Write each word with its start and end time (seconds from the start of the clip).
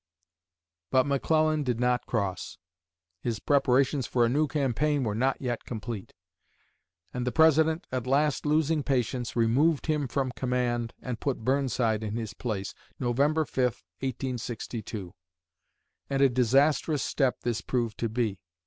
_"But 0.89 1.05
McClellan 1.05 1.61
did 1.61 1.79
not 1.79 2.07
cross; 2.07 2.57
his 3.21 3.37
preparations 3.37 4.07
for 4.07 4.25
a 4.25 4.29
new 4.29 4.47
campaign 4.47 5.03
were 5.03 5.13
not 5.13 5.39
yet 5.39 5.63
complete; 5.63 6.15
and 7.13 7.27
the 7.27 7.31
President, 7.31 7.85
at 7.91 8.07
last 8.07 8.43
losing 8.43 8.81
patience, 8.81 9.35
removed 9.35 9.85
him 9.85 10.07
from 10.07 10.31
command, 10.31 10.95
and 11.03 11.19
put 11.19 11.45
Burnside 11.45 12.01
in 12.03 12.15
his 12.15 12.33
place, 12.33 12.73
November 12.99 13.45
5, 13.45 13.63
1862. 13.99 15.13
And 16.09 16.21
a 16.23 16.29
disastrous 16.29 17.03
step 17.03 17.41
this 17.41 17.61
proved 17.61 17.99
to 17.99 18.09
be. 18.09 18.39